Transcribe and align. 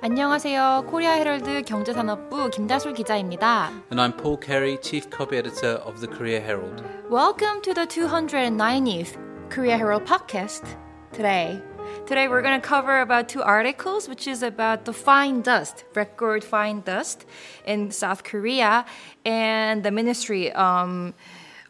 안녕하세요. 0.00 0.84
코리아 0.86 1.12
헤럴드 1.12 1.62
경제산업부 1.62 2.50
김다솔 2.50 2.92
기자입니다. 2.92 3.70
And 3.90 4.00
I'm 4.00 4.16
Paul 4.16 4.38
Carey, 4.38 4.78
Chief 4.82 5.08
Copy 5.10 5.38
Editor 5.38 5.80
of 5.84 6.00
the 6.00 6.08
Korea 6.08 6.40
Herald. 6.40 6.84
Welcome 7.08 7.62
to 7.62 7.72
the 7.72 7.86
290th 7.86 9.16
Korea 9.48 9.78
Herald 9.78 10.04
podcast. 10.04 10.76
Today, 11.12 11.60
today 12.06 12.28
we're 12.28 12.42
going 12.42 12.60
to 12.60 12.66
cover 12.66 13.00
about 13.00 13.28
two 13.28 13.42
articles, 13.42 14.08
which 14.08 14.26
is 14.26 14.42
about 14.42 14.84
the 14.84 14.92
fine 14.92 15.42
dust, 15.42 15.84
record 15.94 16.44
fine 16.44 16.82
dust 16.82 17.24
in 17.64 17.90
South 17.90 18.24
Korea, 18.24 18.84
and 19.24 19.84
the 19.84 19.90
ministry 19.90 20.52
um, 20.52 21.14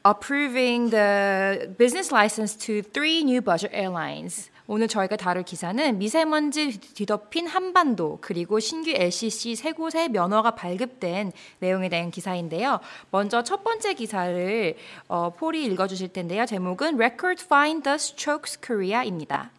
approving 0.04 0.90
the 0.90 1.74
business 1.78 2.10
license 2.10 2.56
to 2.56 2.82
three 2.82 3.22
new 3.22 3.40
budget 3.40 3.70
airlines. 3.72 4.50
오늘 4.71 4.87
저희가 4.87 5.15
다룰 5.15 5.41
기사는 5.41 5.97
미세먼지 5.97 6.79
뒤덮인 6.79 7.47
한반도 7.47 8.19
그리고 8.21 8.59
신규 8.59 8.91
LCC 8.91 9.55
세 9.55 9.71
곳의 9.71 10.09
면허가 10.09 10.51
발급된 10.51 11.31
내용에 11.57 11.89
대한 11.89 12.11
기사인데요. 12.11 12.79
먼저 13.09 13.41
첫 13.43 13.63
번째 13.63 13.95
기사를 13.95 14.75
어, 15.07 15.31
폴이 15.31 15.65
읽어주실 15.65 16.13
텐데요. 16.13 16.45
제목은 16.45 16.97
Record 16.97 17.43
Fine 17.45 17.81
Dust 17.81 18.15
Chokes 18.15 18.59
Korea입니다. 18.61 19.49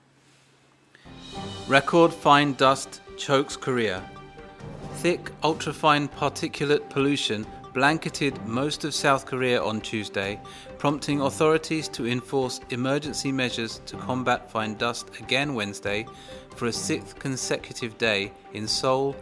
Record 1.69 2.16
fine 2.16 2.56
dust 2.56 3.00
chokes 3.16 3.58
Korea. 3.58 4.00
Thick, 5.02 5.33
ultrafine 5.42 6.08
particulate 6.08 6.88
pollution 6.88 7.45
blanketed 7.73 8.45
most 8.47 8.84
of 8.84 8.95
South 8.95 9.27
Korea 9.27 9.62
on 9.62 9.80
Tuesday, 9.80 10.41
prompting 10.78 11.20
authorities 11.20 11.88
to 11.88 12.06
enforce 12.06 12.61
emergency 12.70 13.33
measures 13.33 13.80
to 13.87 13.97
combat 13.97 14.51
fine 14.51 14.74
dust 14.74 15.11
again 15.20 15.55
Wednesday 15.55 16.06
for 16.56 16.66
a 16.66 16.73
sixth 16.73 17.19
consecutive 17.19 17.97
day 17.98 18.33
in 18.52 18.66
Seoul, 18.66 19.14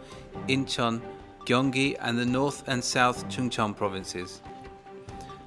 Incheon, 0.47 1.01
Gyeonggi, 1.45 1.95
and 1.99 2.17
the 2.17 2.25
North 2.25 2.67
and 2.67 2.83
South 2.83 3.27
Chungcheong 3.29 3.75
provinces. 3.75 4.41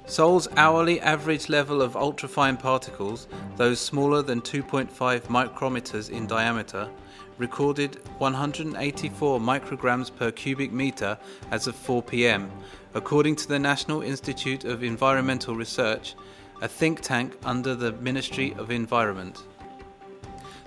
Seoul's 0.05 0.49
hourly 0.57 0.99
average 0.99 1.47
level 1.47 1.81
of 1.81 1.93
ultrafine 1.93 2.59
particles, 2.59 3.27
those 3.55 3.79
smaller 3.79 4.21
than 4.21 4.41
2.5 4.41 4.89
micrometers 5.23 6.09
in 6.09 6.27
diameter, 6.27 6.89
recorded 7.43 7.99
184 8.19 9.37
micrograms 9.37 10.09
per 10.15 10.31
cubic 10.31 10.71
meter 10.71 11.17
as 11.51 11.67
of 11.67 11.75
4 11.75 12.01
pm, 12.01 12.49
according 12.93 13.35
to 13.35 13.49
the 13.49 13.59
National 13.59 14.01
Institute 14.01 14.63
of 14.63 14.81
Environmental 14.81 15.53
Research, 15.53 16.15
a 16.61 16.69
think 16.69 17.01
tank 17.01 17.35
under 17.43 17.75
the 17.75 17.91
Ministry 18.09 18.55
of 18.57 18.71
Environment. 18.71 19.43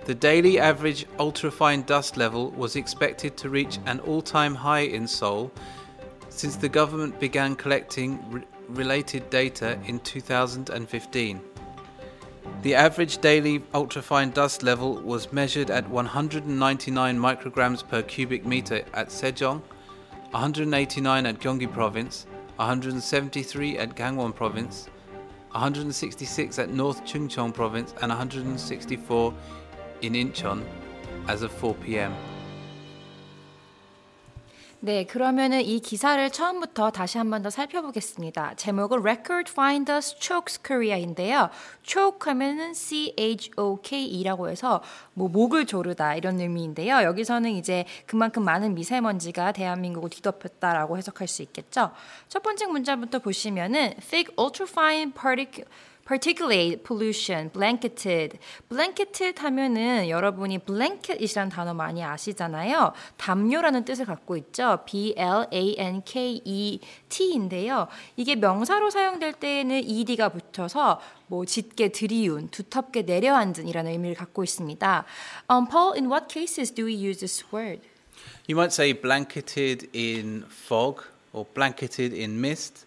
The 0.04 0.14
daily 0.14 0.58
average 0.58 1.06
ultrafine 1.19 1.86
dust 1.86 2.19
level 2.19 2.50
was 2.50 2.77
expected 2.77 3.38
to 3.38 3.48
reach 3.48 3.78
an 3.86 4.00
all 4.00 4.20
time 4.20 4.54
high 4.54 4.86
in 4.98 5.08
Seoul 5.08 5.50
since 6.28 6.56
the 6.56 6.69
government 6.69 7.19
began 7.19 7.56
collecting 7.56 8.10
re- 8.30 8.42
related 8.69 9.30
data 9.30 9.78
in 9.86 9.98
2015. 10.00 11.41
The 12.62 12.75
average 12.75 13.19
daily 13.19 13.61
ultrafine 13.75 14.34
dust 14.34 14.62
level 14.62 14.97
was 14.97 15.33
measured 15.33 15.70
at 15.70 15.89
199 15.89 17.19
micrograms 17.19 17.86
per 17.86 18.03
cubic 18.03 18.44
meter 18.44 18.83
at 18.92 19.08
Sejong, 19.08 19.62
189 20.30 21.27
at 21.27 21.38
Gyeonggi 21.38 21.72
Province, 21.72 22.27
173 22.56 23.78
at 23.78 23.94
Gangwon 23.94 24.34
Province, 24.34 24.88
166 25.53 26.58
at 26.58 26.70
North 26.70 27.05
Chungcheong 27.05 27.55
Province, 27.55 27.94
and 28.03 28.11
164 28.11 29.34
in 30.03 30.14
Incheon 30.14 30.64
as 31.28 31.42
of 31.42 31.53
4 31.53 31.75
p.m. 31.75 32.14
네, 34.80 35.05
그러면은 35.05 35.62
이 35.62 35.80
기사를 35.80 36.30
처음부터 36.30 36.91
다시 36.91 37.19
한 37.19 37.30
번 37.30 37.42
더 37.42 37.50
살펴보겠습니다. 37.50 38.55
제목은 38.56 39.00
Record 39.00 39.50
Find 39.50 39.91
Us 39.91 40.14
Chokes 40.20 40.60
Korea인데요. 40.62 41.50
choke 41.82 42.19
하면은 42.31 42.72
C-H-O-K-E라고 42.75 44.48
해서 44.48 44.82
뭐 45.14 45.28
목을 45.28 45.66
조르다 45.66 46.14
이런 46.14 46.38
의미인데요. 46.41 47.03
여기서는 47.03 47.53
이제 47.53 47.84
그만큼 48.06 48.44
많은 48.44 48.75
미세먼지가 48.75 49.53
대한민국을 49.53 50.10
뒤덮였다라고 50.10 50.98
해석할 50.98 51.26
수 51.26 51.43
있겠죠. 51.43 51.91
첫 52.28 52.43
번째 52.43 52.66
문자부터 52.66 53.19
보시면은 53.20 53.94
thick 54.08 54.34
ultrafine 54.38 55.12
particle 55.12 55.64
particulate 56.06 56.83
pollution, 56.84 57.50
blanketed. 57.53 58.39
blanketed 58.69 59.41
하면은 59.43 60.09
여러분이 60.09 60.59
blanket이라는 60.59 61.50
단어 61.50 61.75
많이 61.75 62.03
아시잖아요. 62.05 62.93
담요라는 63.17 63.84
뜻을 63.84 64.06
갖고 64.06 64.37
있죠. 64.37 64.78
B-L-A-N-K-E-T인데요. 64.87 65.49
이게 68.17 68.37
명사로 68.37 68.91
사용될 68.91 69.34
때에는 69.34 69.83
ed가 69.84 70.28
붙어서 70.28 71.00
뭐 71.27 71.44
짙게 71.44 71.89
들이운, 71.89 72.49
두텁게 72.49 73.03
내려앉은이라는 73.03 73.91
의미를 73.91 74.15
갖고 74.17 74.44
있습니다. 74.44 75.05
Um, 75.50 75.67
Paul, 75.69 75.94
in 75.97 76.06
what 76.11 76.33
cases 76.33 76.73
do 76.73 76.87
we 76.87 76.94
use 76.94 77.19
this 77.19 77.44
word? 77.53 77.81
You 78.49 78.56
might 78.56 78.73
say 78.73 78.93
blanketed 78.93 79.88
in 79.93 80.44
fog 80.49 81.03
or 81.33 81.44
blanketed 81.53 82.15
in 82.15 82.38
mist. 82.41 82.85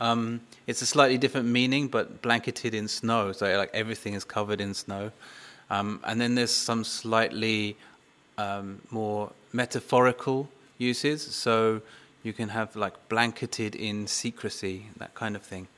Um, 0.00 0.40
it's 0.66 0.80
a 0.80 0.86
slightly 0.86 1.18
different 1.18 1.46
meaning, 1.46 1.88
but 1.88 2.22
blanketed 2.22 2.74
in 2.74 2.88
snow, 2.88 3.32
so 3.32 3.56
like 3.56 3.70
everything 3.74 4.14
is 4.14 4.24
covered 4.24 4.60
in 4.60 4.72
snow. 4.72 5.12
Um, 5.68 6.00
and 6.04 6.20
then 6.20 6.34
there's 6.34 6.50
some 6.50 6.82
slightly 6.84 7.76
um, 8.38 8.80
more 8.90 9.30
metaphorical 9.52 10.48
uses, 10.78 11.22
so 11.22 11.82
you 12.22 12.32
can 12.32 12.48
have 12.48 12.74
like 12.76 12.94
blanketed 13.08 13.74
in 13.76 14.06
secrecy, 14.06 14.86
that 14.96 15.14
kind 15.14 15.36
of 15.36 15.42
thing. 15.42 15.68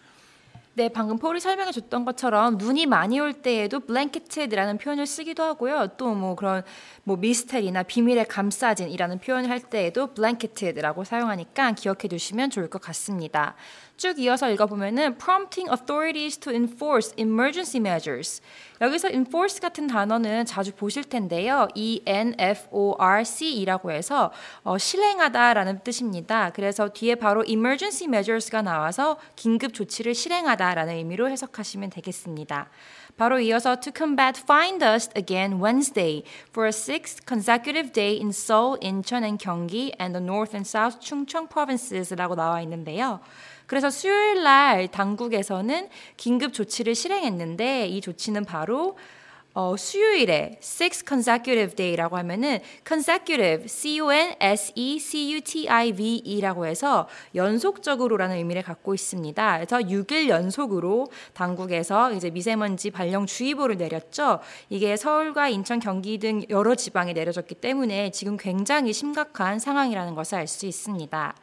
네, 0.74 0.88
방금 0.88 1.18
폴이 1.18 1.38
설명해 1.38 1.70
줬던 1.70 2.06
것처럼 2.06 2.56
눈이 2.56 2.86
많이 2.86 3.20
올 3.20 3.34
때에도 3.34 3.78
blanketed라는 3.80 4.78
표현을 4.78 5.06
쓰기도 5.06 5.42
하고요. 5.42 5.88
또 5.98 6.14
뭐 6.14 6.34
그런 6.34 6.62
뭐 7.04 7.16
미스테리나 7.16 7.82
비밀에 7.82 8.24
감싸진이라는 8.24 9.18
표현을 9.18 9.50
할 9.50 9.60
때에도 9.60 10.14
blanketed라고 10.14 11.04
사용하니까 11.04 11.72
기억해 11.72 12.08
두시면 12.08 12.48
좋을 12.48 12.70
것 12.70 12.80
같습니다. 12.80 13.54
쭉 13.98 14.18
이어서 14.18 14.50
읽어보면은 14.50 15.18
prompting 15.18 15.70
authorities 15.70 16.38
to 16.38 16.50
enforce 16.52 17.12
emergency 17.16 17.80
measures. 17.80 18.40
여기서 18.80 19.10
enforce 19.10 19.60
같은 19.60 19.86
단어는 19.86 20.44
자주 20.44 20.72
보실 20.72 21.04
텐데요. 21.04 21.68
E-N-F-O-R-C이라고 21.76 23.92
해서 23.92 24.32
어, 24.64 24.78
실행하다라는 24.78 25.84
뜻입니다. 25.84 26.50
그래서 26.50 26.88
뒤에 26.88 27.14
바로 27.14 27.44
emergency 27.44 28.08
measures가 28.08 28.62
나와서 28.62 29.18
긴급 29.36 29.74
조치를 29.74 30.14
실행하다 30.14 30.61
라는 30.74 30.94
의미로 30.94 31.28
해석하시면 31.28 31.90
되겠습니다. 31.90 32.68
바로 33.16 33.38
이어서 33.40 33.76
to 33.80 33.92
combat 33.94 34.40
fine 34.42 34.78
dust 34.78 35.12
again 35.16 35.62
Wednesday 35.62 36.22
for 36.50 36.66
a 36.66 36.72
sixth 36.72 37.26
consecutive 37.26 37.92
day 37.92 38.16
in 38.16 38.30
Seoul, 38.30 38.78
Incheon 38.80 39.24
and 39.24 39.38
Gyeonggi 39.38 39.92
and 40.00 40.14
the 40.14 40.24
North 40.24 40.54
and 40.54 40.66
South 40.66 40.98
Chungcheong 41.00 41.48
provinces라고 41.48 42.34
나와 42.34 42.62
있는데요. 42.62 43.20
그래서 43.66 43.90
수요일 43.90 44.42
날 44.42 44.88
당국에서는 44.88 45.88
긴급 46.16 46.52
조치를 46.52 46.94
실행했는데 46.94 47.86
이 47.88 48.00
조치는 48.00 48.44
바로 48.44 48.96
어, 49.54 49.76
수요일에 49.76 50.58
six 50.62 51.04
consecutive 51.06 51.74
day라고 51.74 52.16
하면은 52.18 52.60
consecutive, 52.86 53.68
C-O-N-S-E-C-U-T-I-V-E라고 53.68 56.66
해서 56.66 57.08
연속적으로라는 57.34 58.36
의미를 58.36 58.62
갖고 58.62 58.94
있습니다. 58.94 59.58
그래서 59.58 59.78
6일 59.78 60.28
연속으로 60.28 61.08
당국에서 61.34 62.12
이제 62.12 62.30
미세먼지 62.30 62.90
발령 62.90 63.26
주의보를 63.26 63.76
내렸죠. 63.76 64.40
이게 64.70 64.96
서울과 64.96 65.48
인천, 65.48 65.80
경기 65.80 66.18
등 66.18 66.42
여러 66.48 66.74
지방에 66.74 67.12
내려졌기 67.12 67.56
때문에 67.56 68.10
지금 68.10 68.36
굉장히 68.36 68.92
심각한 68.92 69.58
상황이라는 69.58 70.14
것을 70.14 70.38
알 70.38 70.52
수 70.52 70.66
있습니다. 70.66 71.34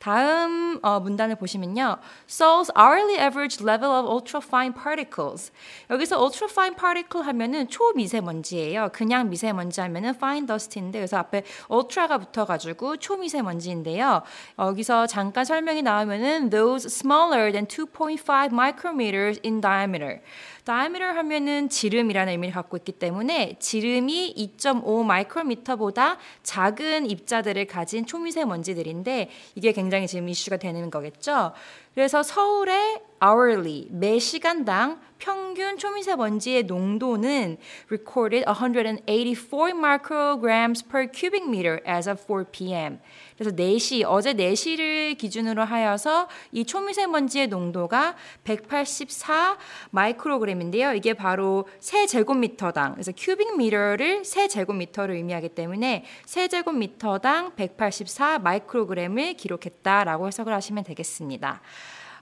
다음 0.00 0.80
어, 0.82 0.98
문단을 0.98 1.36
보시면요. 1.36 1.98
Seoul's 2.26 2.70
hourly 2.74 3.20
average 3.20 3.62
level 3.62 3.92
of 3.92 4.08
ultrafine 4.08 4.72
particles. 4.72 5.52
여기서 5.90 6.18
ultrafine 6.18 6.74
particle 6.74 7.24
하면은 7.26 7.68
초미세먼지예요. 7.68 8.88
그냥 8.92 9.28
미세먼지 9.28 9.82
하면은 9.82 10.10
fine 10.16 10.46
dust인데 10.46 11.00
그래서 11.00 11.18
앞에 11.18 11.44
ultra가 11.68 12.16
붙어가지고 12.16 12.96
초미세먼지인데요. 12.96 14.22
여기서 14.58 15.06
잠깐 15.06 15.44
설명이 15.44 15.82
나오면은 15.82 16.48
those 16.48 16.86
smaller 16.86 17.52
than 17.52 17.66
2.5 17.66 18.52
micrometers 18.52 19.38
in 19.44 19.60
diameter. 19.60 20.22
Diameter 20.64 21.16
하면은 21.16 21.68
지름이라는 21.68 22.32
의미를 22.32 22.54
갖고 22.54 22.76
있기 22.76 22.92
때문에 22.92 23.56
지름이 23.58 24.34
2.5 24.58 25.04
마이크로미터보다 25.04 26.18
작은 26.42 27.10
입자들을 27.10 27.66
가진 27.66 28.06
초미세먼지들인데 28.06 29.30
이게 29.54 29.72
굉장히 29.72 30.06
지금 30.06 30.28
이슈가 30.28 30.56
되는 30.56 30.90
거겠죠. 30.90 31.52
그래서 31.94 32.22
서울의 32.22 33.02
hourly 33.22 33.88
매 33.90 34.18
시간당 34.18 35.00
평균 35.18 35.76
초미세먼지의 35.76 36.62
농도는 36.64 37.58
recorded 37.90 38.44
184 38.46 39.72
micrograms 39.72 40.88
per 40.88 41.06
cubic 41.12 41.44
meter 41.46 41.80
as 41.86 42.08
of 42.08 42.20
4 42.26 42.44
p.m. 42.50 43.00
그래서 43.40 43.56
4시, 43.56 44.04
어제 44.06 44.34
4시를 44.34 45.16
기준으로 45.16 45.64
하여서 45.64 46.28
이 46.52 46.66
초미세먼지의 46.66 47.46
농도가 47.46 48.14
184 48.44 49.56
마이크로그램인데요. 49.92 50.92
이게 50.92 51.14
바로 51.14 51.66
세제곱미터당, 51.78 52.92
그래서 52.92 53.12
큐빅 53.16 53.56
미터를 53.56 54.26
세제곱미터를 54.26 55.14
의미하기 55.14 55.48
때문에 55.48 56.04
세제곱미터당 56.26 57.54
184 57.56 58.40
마이크로그램을 58.40 59.32
기록했다라고 59.32 60.26
해석을 60.26 60.52
하시면 60.52 60.84
되겠습니다. 60.84 61.62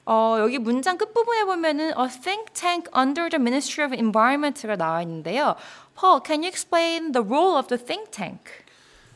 어, 0.06 0.36
여기 0.38 0.58
문장 0.58 0.98
끝부분에 0.98 1.46
보면은 1.46 1.94
a 1.98 2.08
think 2.22 2.54
tank 2.54 2.88
under 2.96 3.28
the 3.28 3.42
Ministry 3.42 3.88
of 3.88 3.92
Environment가 3.92 4.76
나와 4.76 5.02
있는데요. 5.02 5.56
Paul, 5.98 6.20
can 6.24 6.44
you 6.44 6.48
explain 6.48 7.10
the 7.10 7.26
role 7.26 7.58
of 7.58 7.66
the 7.66 7.84
think 7.84 8.12
tank? 8.12 8.38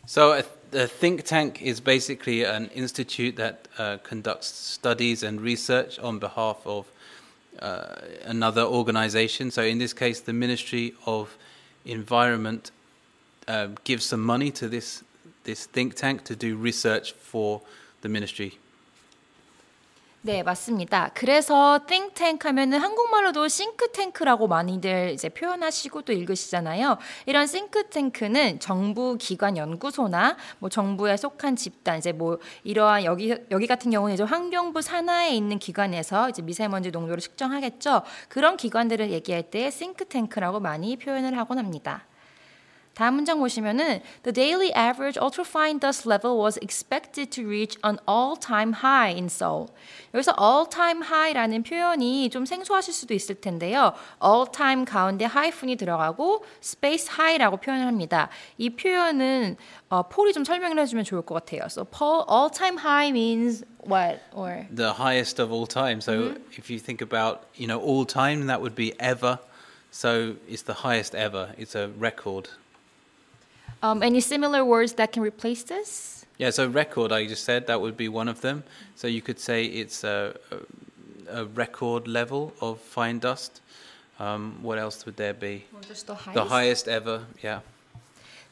So, 0.04 0.42
a 0.72 0.86
think 0.86 1.24
tank 1.24 1.62
is 1.62 1.80
basically 1.80 2.44
an 2.44 2.68
institute 2.68 3.36
that 3.36 3.68
uh, 3.78 3.98
conducts 4.02 4.48
studies 4.48 5.22
and 5.22 5.40
research 5.40 5.98
on 5.98 6.18
behalf 6.18 6.58
of 6.64 6.86
uh, 7.60 7.96
another 8.24 8.62
organization. 8.62 9.50
So, 9.50 9.62
in 9.62 9.78
this 9.78 9.92
case, 9.92 10.20
the 10.20 10.32
Ministry 10.32 10.94
of 11.06 11.36
Environment 11.84 12.70
uh, 13.48 13.68
gives 13.84 14.06
some 14.06 14.22
money 14.22 14.50
to 14.52 14.68
this, 14.68 15.02
this 15.44 15.66
think 15.66 15.94
tank 15.94 16.24
to 16.24 16.36
do 16.36 16.56
research 16.56 17.12
for 17.12 17.60
the 18.00 18.08
ministry. 18.08 18.58
네, 20.24 20.44
맞습니다. 20.44 21.10
그래서 21.14 21.80
think 21.84 22.14
tank 22.14 22.48
하면은 22.48 22.78
한국말로도 22.78 23.48
tank라고 23.92 24.46
많이들 24.46 25.10
이제 25.12 25.28
표현하시고 25.28 26.02
또 26.02 26.12
읽으시잖아요. 26.12 26.98
이런 27.26 27.48
tank는 27.90 28.60
정부 28.60 29.16
기관 29.18 29.56
연구소나 29.56 30.36
뭐 30.60 30.70
정부에 30.70 31.16
속한 31.16 31.56
집단 31.56 31.98
이제 31.98 32.12
뭐 32.12 32.38
이러한 32.62 33.02
여기 33.02 33.34
여기 33.50 33.66
같은 33.66 33.90
경우는 33.90 34.14
이제 34.14 34.22
환경부 34.22 34.80
산하에 34.80 35.34
있는 35.34 35.58
기관에서 35.58 36.28
이제 36.28 36.40
미세먼지 36.40 36.92
농도를 36.92 37.20
측정하겠죠. 37.20 38.02
그런 38.28 38.56
기관들을 38.56 39.10
얘기할 39.10 39.50
때 39.50 39.70
tank라고 40.08 40.60
많이 40.60 40.96
표현을 40.98 41.36
하곤 41.36 41.58
합니다. 41.58 42.06
다음 42.97 43.13
문장 43.13 43.37
보시면은 43.37 44.01
The 44.23 44.33
daily 44.33 44.73
average 44.73 45.19
ultrafine 45.19 45.79
dust 45.79 46.09
level 46.09 46.41
was 46.41 46.57
expected 46.63 47.29
to 47.29 47.45
reach 47.47 47.77
an 47.83 47.99
all-time 48.09 48.73
high 48.81 49.13
in 49.13 49.25
Seoul. 49.25 49.67
여기서 50.15 50.33
all-time 50.41 51.03
high라는 51.03 51.61
표현이 51.61 52.31
좀 52.31 52.47
생소하실 52.47 52.95
수도 52.95 53.13
있을 53.13 53.35
텐데요. 53.35 53.93
all-time 54.19 54.83
가운데 54.85 55.25
하이픈이 55.25 55.75
들어가고 55.75 56.43
space 56.59 57.07
high라고 57.13 57.57
표현을 57.57 57.85
합니다. 57.85 58.29
이 58.57 58.71
표현은 58.71 59.57
어, 59.89 60.09
폴이 60.09 60.33
좀 60.33 60.43
설명을 60.43 60.79
해주면 60.79 61.03
좋을 61.05 61.21
것 61.21 61.35
같아요. 61.35 61.65
So 61.69 61.85
Paul, 61.85 62.25
all-time 62.27 62.79
high 62.79 63.11
means 63.11 63.63
what 63.85 64.21
or 64.33 64.65
The 64.73 64.93
highest 64.97 65.39
of 65.39 65.53
all 65.53 65.67
time. 65.67 66.01
So, 66.01 66.33
if 66.57 66.71
you 66.71 66.79
think 66.79 67.03
about, 67.03 67.45
you 67.53 67.67
know, 67.67 67.79
all 67.79 68.05
time, 68.05 68.47
that 68.47 68.59
would 68.59 68.73
be 68.73 68.93
ever. 68.99 69.37
So, 69.91 70.35
it's 70.49 70.63
the 70.63 70.81
highest 70.81 71.13
ever. 71.13 71.53
It's 71.59 71.75
a 71.75 71.89
record. 71.99 72.49
Um, 73.82 74.02
any 74.02 74.20
similar 74.20 74.64
words 74.64 74.94
that 74.94 75.12
can 75.12 75.22
replace 75.22 75.64
this? 75.64 76.24
Yeah, 76.38 76.50
so 76.50 76.66
record, 76.66 77.12
I 77.12 77.26
just 77.26 77.44
said, 77.44 77.66
that 77.66 77.80
would 77.80 77.96
be 77.96 78.08
one 78.08 78.28
of 78.28 78.40
them. 78.40 78.64
So 78.96 79.06
you 79.06 79.20
could 79.20 79.38
say 79.38 79.64
it's 79.64 80.02
a, 80.02 80.34
a, 81.30 81.44
record 81.44 82.08
level 82.08 82.52
of 82.60 82.80
fine 82.80 83.18
dust. 83.18 83.60
Um, 84.18 84.58
what 84.62 84.78
else 84.78 85.04
would 85.04 85.16
there 85.16 85.34
be? 85.34 85.64
Just 85.86 86.06
the 86.06 86.16
The 86.32 86.44
highest 86.44 86.88
ever, 86.88 87.26
yeah. 87.42 87.60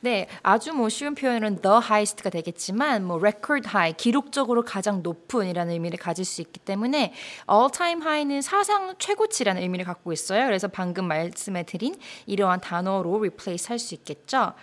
네, 0.02 0.28
아주 0.42 0.72
뭐 0.72 0.88
쉬운 0.88 1.14
표현은 1.14 1.60
the 1.60 1.78
highest가 1.78 2.30
되겠지만 2.30 3.04
뭐 3.04 3.18
record 3.18 3.68
high, 3.68 3.94
기록적으로 3.94 4.62
가장 4.62 5.02
높은이라는 5.02 5.70
의미를 5.70 5.98
가질 5.98 6.24
수 6.24 6.40
있기 6.40 6.58
때문에 6.60 7.12
all 7.50 7.70
time 7.70 8.00
high는 8.00 8.40
사상 8.40 8.94
최고치라는 8.98 9.60
의미를 9.60 9.84
갖고 9.84 10.10
있어요. 10.12 10.46
그래서 10.46 10.68
방금 10.68 11.06
말씀해 11.06 11.64
드린 11.64 11.96
이러한 12.26 12.62
단어로 12.62 13.14
replace 13.18 13.68
할 13.68 13.78
수 13.78 13.94
있겠죠. 13.94 14.54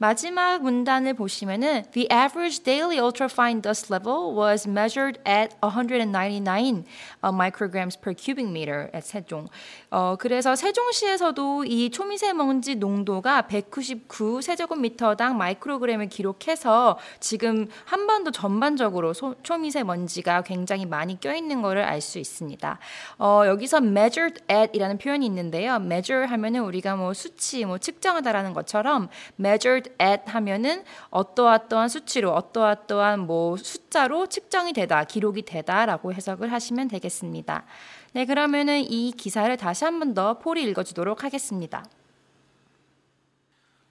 마지막 0.00 0.62
문단을 0.62 1.14
보시면은 1.14 1.82
the 1.90 2.06
average 2.12 2.62
daily 2.62 2.98
ultrafine 2.98 3.60
dust 3.60 3.92
level 3.92 4.32
was 4.32 4.68
measured 4.68 5.18
at 5.26 5.56
199 5.60 6.84
micrograms 7.20 8.00
per 8.00 8.14
cubic 8.14 8.46
meter 8.46 8.90
at 8.94 9.04
세종. 9.04 9.48
어, 9.90 10.14
그래서 10.16 10.54
세종시에서도 10.54 11.64
이 11.64 11.90
초미세먼지 11.90 12.76
농도가 12.76 13.42
199 13.42 14.40
세제곱미터당 14.40 15.36
마이크로그램을 15.36 16.08
기록해서 16.08 16.96
지금 17.18 17.66
한반도 17.84 18.30
전반적으로 18.30 19.12
소, 19.12 19.34
초미세먼지가 19.42 20.42
굉장히 20.42 20.86
많이 20.86 21.18
껴 21.18 21.34
있는 21.34 21.60
것을 21.60 21.78
알수 21.78 22.20
있습니다. 22.20 22.78
어, 23.18 23.42
여기서 23.46 23.78
measured 23.78 24.42
at이라는 24.48 24.98
표현이 24.98 25.26
있는데요. 25.26 25.74
measure 25.76 26.24
하면은 26.28 26.62
우리가 26.62 26.94
뭐 26.94 27.12
수치, 27.14 27.64
뭐 27.64 27.78
측정하다라는 27.78 28.52
것처럼 28.52 29.08
measured 29.40 29.87
at 30.00 30.22
하면은 30.26 30.84
어떠어떠한 31.10 31.88
수치로 31.88 32.32
어떠어떠한 32.32 33.20
뭐 33.20 33.56
숫자로 33.56 34.26
측정이 34.28 34.72
되다, 34.72 35.04
기록이 35.04 35.42
되다라고 35.42 36.12
해석을 36.12 36.52
하시면 36.52 36.88
되겠습니다. 36.88 37.64
네, 38.12 38.24
그러면은 38.26 38.80
이 38.80 39.12
기사를 39.12 39.54
다시 39.56 39.84
한 39.84 39.98
번 39.98 40.14
더 40.14 40.38
폴이 40.38 40.62
읽어 40.64 40.82
주도록 40.82 41.24
하겠습니다. 41.24 41.84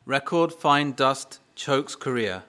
Record 0.07 0.55
fine 0.57 0.95
dust 0.95 1.39
chokes 1.55 1.95
Korea. 1.95 2.41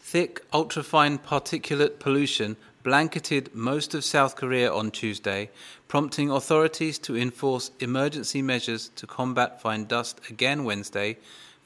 Thick, 0.00 0.42
ultrafine 0.52 1.18
particulate 1.18 1.98
pollution 1.98 2.56
blanketed 2.82 3.50
most 3.52 3.94
of 3.94 4.04
South 4.04 4.36
Korea 4.36 4.72
on 4.72 4.90
Tuesday, 4.90 5.50
prompting 5.88 6.30
authorities 6.30 6.98
to 7.00 7.16
enforce 7.16 7.72
emergency 7.80 8.40
measures 8.40 8.90
to 8.94 9.06
combat 9.06 9.60
fine 9.60 9.84
dust 9.84 10.20
again 10.30 10.64
Wednesday 10.64 11.18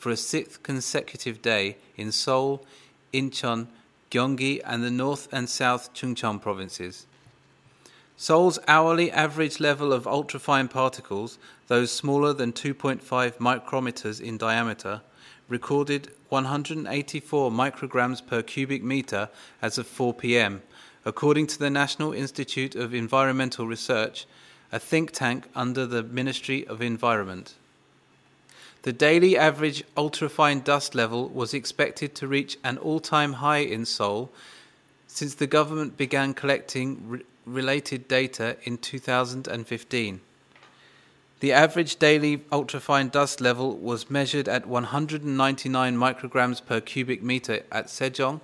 for 0.02 0.10
a 0.10 0.16
sixth 0.16 0.64
consecutive 0.64 1.40
day 1.40 1.76
in 1.96 2.10
Seoul, 2.10 2.66
Incheon, 3.12 3.68
Gyeonggi, 4.10 4.60
and 4.64 4.82
the 4.82 4.90
North 4.90 5.28
and 5.30 5.48
South 5.48 5.94
Chungcheong 5.94 6.42
provinces. 6.42 7.06
Seoul's 8.16 8.58
hourly 8.66 9.12
average 9.12 9.60
level 9.60 9.92
of 9.92 10.02
ultrafine 10.02 10.68
particles, 10.68 11.38
those 11.68 11.92
smaller 11.92 12.32
than 12.32 12.52
2.5 12.52 12.98
micrometers 13.36 14.20
in 14.20 14.36
diameter, 14.36 15.02
recorded 15.48 16.10
184 16.30 17.52
micrograms 17.52 18.26
per 18.26 18.42
cubic 18.42 18.82
meter 18.82 19.28
as 19.62 19.78
of 19.78 19.86
4 19.86 20.14
pm, 20.14 20.62
according 21.04 21.46
to 21.46 21.60
the 21.60 21.70
National 21.70 22.12
Institute 22.12 22.74
of 22.74 22.92
Environmental 22.92 23.68
Research, 23.68 24.26
a 24.72 24.80
think 24.80 25.12
tank 25.12 25.44
under 25.54 25.86
the 25.86 26.02
Ministry 26.02 26.66
of 26.66 26.82
Environment. 26.82 27.54
The 28.82 28.92
daily 28.92 29.38
average 29.38 29.84
ultrafine 29.96 30.64
dust 30.64 30.94
level 30.94 31.28
was 31.28 31.54
expected 31.54 32.16
to 32.16 32.26
reach 32.26 32.58
an 32.64 32.78
all 32.78 32.98
time 32.98 33.34
high 33.34 33.58
in 33.58 33.84
Seoul 33.84 34.32
since 35.06 35.36
the 35.36 35.46
government 35.46 35.96
began 35.96 36.34
collecting 36.34 37.08
re- 37.08 37.22
related 37.46 38.08
data 38.08 38.56
in 38.64 38.78
2015. 38.78 40.20
The 41.38 41.52
average 41.52 41.96
daily 41.96 42.38
ultrafine 42.50 43.12
dust 43.12 43.40
level 43.40 43.76
was 43.76 44.10
measured 44.10 44.48
at 44.48 44.66
199 44.66 45.96
micrograms 45.96 46.64
per 46.64 46.80
cubic 46.80 47.22
meter 47.22 47.62
at 47.70 47.86
Sejong, 47.86 48.40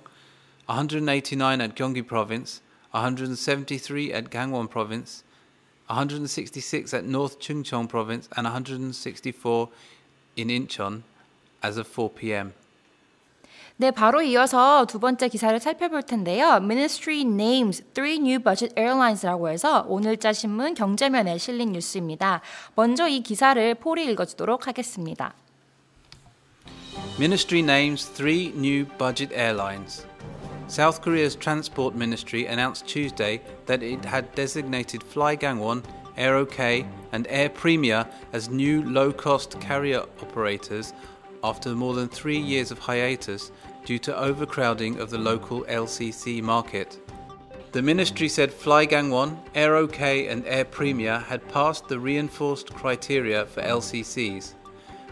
189 0.67 1.61
at 1.61 1.75
Gyeonggi 1.75 2.05
province, 2.05 2.61
173 2.91 4.13
at 4.13 4.29
Gangwon 4.29 4.69
province, 4.69 5.23
166 5.87 6.93
at 6.93 7.03
North 7.03 7.39
Chungcheong 7.39 7.89
province, 7.89 8.29
and 8.37 8.45
164 8.45 9.69
in 10.39 10.49
Incheon 10.49 11.03
as 11.63 11.79
of 11.79 11.87
4 11.87 12.09
p.m. 12.15 12.53
네, 13.77 13.91
바로 13.91 14.21
이어서 14.21 14.85
두 14.85 14.99
번째 14.99 15.29
기사를 15.29 15.57
살펴볼 15.57 16.03
텐데요. 16.03 16.57
Ministry 16.57 17.21
names 17.21 17.81
three 17.93 18.15
new 18.15 18.39
budget 18.39 18.73
airlines라고 18.77 19.47
해서 19.47 19.85
오늘자 19.87 20.33
신문 20.33 20.73
경제면에 20.73 21.37
실린 21.37 21.71
뉴스입니다. 21.71 22.41
먼저 22.75 23.07
이 23.07 23.21
기사를 23.21 23.75
폴이 23.75 24.05
읽어주도록 24.11 24.67
하겠습니다. 24.67 25.33
Ministry 27.15 27.63
names 27.63 28.09
three 28.11 28.47
new 28.53 28.85
budget 28.97 29.33
airlines. 29.33 30.05
South 30.67 31.01
Korea's 31.01 31.35
Transport 31.35 31.95
Ministry 31.95 32.47
announced 32.47 32.85
Tuesday 32.85 33.41
that 33.65 33.81
it 33.81 34.05
had 34.05 34.35
designated 34.35 35.01
Fly 35.03 35.37
Gangwon, 35.37 35.83
Air 36.19 36.35
OK, 36.35 36.85
and 37.13 37.25
Air 37.29 37.49
Premier 37.49 38.05
as 38.33 38.49
new 38.49 38.83
low 38.83 39.11
cost 39.11 39.59
carrier 39.59 40.01
operators 40.21 40.93
after 41.43 41.69
more 41.69 41.93
than 41.93 42.09
three 42.09 42.37
years 42.37 42.69
of 42.69 42.77
hiatus 42.77 43.51
due 43.85 43.97
to 43.99 44.15
overcrowding 44.15 44.99
of 44.99 45.09
the 45.09 45.17
local 45.17 45.63
LCC 45.63 46.41
market. 46.41 46.99
The 47.71 47.81
ministry 47.81 48.27
said 48.27 48.51
Flygang 48.51 49.11
1, 49.11 49.39
Air 49.55 49.75
OK, 49.75 50.27
and 50.27 50.45
Air 50.45 50.65
Premier 50.65 51.19
had 51.19 51.47
passed 51.49 51.87
the 51.87 51.99
reinforced 51.99 52.73
criteria 52.73 53.45
for 53.45 53.61
LCCs. 53.61 54.53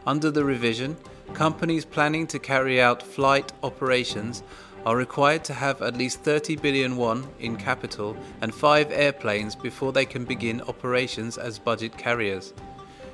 Under 0.06 0.32
the 0.32 0.44
revision, 0.44 0.98
companies 1.34 1.86
planning 1.86 2.28
to 2.28 2.40
carry 2.40 2.82
out 2.82 3.04
flight 3.04 3.54
operations 3.64 4.44
are 4.88 4.96
required 4.96 5.44
to 5.44 5.54
have 5.54 5.82
at 5.82 5.98
least 5.98 6.22
30 6.22 6.56
billion 6.56 6.96
won 6.96 7.28
in 7.42 7.58
capital 7.58 8.16
and 8.40 8.56
5 8.56 8.90
airplanes 8.90 9.54
before 9.54 9.92
they 9.92 10.06
can 10.06 10.24
begin 10.24 10.62
operations 10.62 11.38
as 11.38 11.60
budget 11.60 11.98
carriers. 11.98 12.54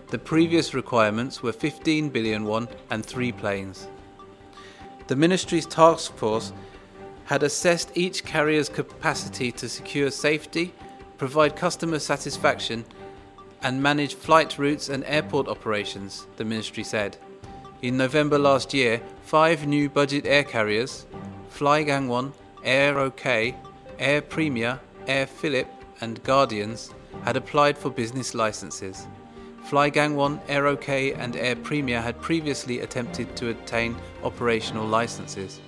The 0.10 0.20
previous 0.20 0.76
requirements 0.76 1.42
were 1.42 1.52
15 1.52 2.10
billion 2.10 2.44
won 2.44 2.68
and 2.92 3.04
3 3.04 3.32
planes. 3.32 3.88
The 5.08 5.16
ministry's 5.16 5.66
task 5.66 6.16
force 6.16 6.54
had 7.26 7.42
assessed 7.42 7.90
each 7.96 8.24
carrier's 8.24 8.70
capacity 8.70 9.52
to 9.54 9.68
secure 9.68 10.12
safety, 10.12 10.76
provide 11.18 11.56
customer 11.56 11.98
satisfaction, 11.98 12.86
and 13.64 13.82
manage 13.82 14.14
flight 14.14 14.60
routes 14.60 14.90
and 14.90 15.04
airport 15.06 15.48
operations, 15.48 16.28
the 16.38 16.46
ministry 16.46 16.84
said. 16.84 17.18
In 17.82 17.98
November 17.98 18.38
last 18.38 18.76
year, 18.76 19.02
five 19.24 19.66
new 19.66 19.90
budget 19.90 20.28
air 20.28 20.44
carriers, 20.44 21.08
Flygang 21.54 22.08
1, 22.08 22.34
Air 22.64 22.98
OK, 22.98 23.56
Air 24.00 24.22
Premier, 24.24 24.80
Air 25.06 25.28
Philip, 25.28 25.68
and 26.02 26.24
Guardians, 26.24 26.90
had 27.26 27.38
applied 27.38 27.78
for 27.78 27.92
business 27.92 28.34
licenses. 28.34 29.06
Flygang 29.70 30.16
1, 30.16 30.42
Air 30.48 30.66
OK, 30.66 31.14
and 31.14 31.36
Air 31.36 31.56
Premier 31.56 32.02
had 32.02 32.20
previously 32.20 32.80
attempted 32.80 33.36
to 33.36 33.52
obtain 33.52 33.96
operational 34.24 34.88
licenses. 34.88 35.62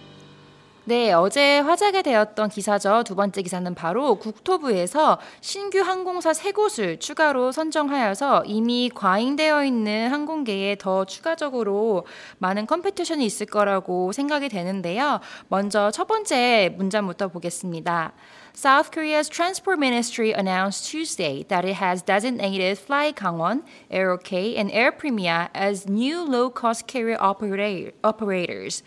네, 0.87 1.13
어제 1.13 1.57
화제가 1.57 2.03
되었던 2.03 2.49
기사죠. 2.49 3.01
두 3.07 3.15
번째 3.15 3.41
기사는 3.41 3.73
바로 3.73 4.19
국토부에서 4.19 5.17
신규 5.41 5.79
항공사 5.79 6.31
세 6.31 6.51
곳을 6.51 6.99
추가로 6.99 7.51
선정하여서 7.51 8.43
이미 8.45 8.91
과잉되어 8.93 9.65
있는 9.65 10.09
항공계에 10.11 10.75
더 10.75 11.05
추가적으로 11.05 12.05
많은 12.37 12.67
컴피티션이 12.67 13.25
있을 13.25 13.47
거라고 13.47 14.11
생각이 14.11 14.47
되는데요. 14.47 15.21
먼저 15.47 15.89
첫 15.89 16.05
번째 16.05 16.75
문장부터 16.77 17.29
보겠습니다. 17.29 18.13
South 18.55 18.91
Korea's 18.91 19.27
Transport 19.27 19.79
Ministry 19.79 20.33
announced 20.33 20.85
Tuesday 20.85 21.43
that 21.49 21.65
it 21.65 21.75
has 21.75 22.01
designated 22.01 22.77
Fly 22.77 23.11
Gangwon, 23.11 23.63
Aerok, 23.91 24.31
and 24.55 24.71
Air 24.71 24.91
Premier 24.93 25.49
as 25.53 25.89
new 25.89 26.23
low-cost 26.23 26.87
carrier 26.87 27.17
operator, 27.19 27.91
operators. 28.01 28.81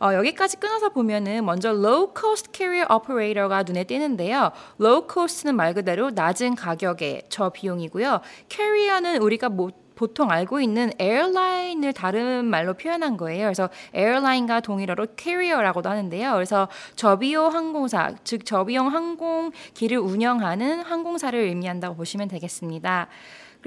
어, 0.00 0.14
여기까지 0.14 0.58
끊어서 0.58 0.90
보면은 0.90 1.44
먼저 1.44 1.70
low 1.70 2.12
cost 2.16 2.50
carrier 2.54 2.86
operator가 2.92 3.64
눈에 3.64 3.84
띄는데요. 3.84 4.52
low 4.80 5.06
cost는 5.12 5.56
말 5.56 5.74
그대로 5.74 6.10
낮은 6.10 6.54
가격의 6.54 7.24
저비용이고요. 7.28 8.20
carrier는 8.48 9.20
우리가 9.22 9.48
못 9.48 9.88
보통 9.98 10.30
알고 10.30 10.60
있는 10.60 10.92
에어라인을 11.00 11.92
다른 11.92 12.44
말로 12.44 12.74
표현한 12.74 13.16
거예요. 13.16 13.46
그래서 13.46 13.68
에어라인과 13.92 14.60
동일어로 14.60 15.08
캐리어라고도 15.16 15.90
하는데요. 15.90 16.34
그래서 16.34 16.68
저비용 16.94 17.52
항공사, 17.52 18.12
즉 18.22 18.46
저비용 18.46 18.94
항공기를 18.94 19.98
운영하는 19.98 20.82
항공사를 20.82 21.36
의미한다고 21.36 21.96
보시면 21.96 22.28
되겠습니다. 22.28 23.08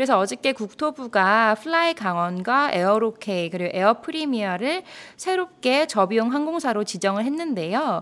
그래서 0.02 0.18
어저께 0.18 0.54
국토부가 0.54 1.54
플라이 1.62 1.94
강원과 1.94 2.72
에어로케이 2.74 3.52
그리고 3.52 3.70
에어 3.72 4.02
프리미아를 4.02 4.82
새롭게 5.16 5.86
저비용 5.86 6.34
항공사로 6.34 6.86
지정을 6.86 7.24
했는데요. 7.24 8.02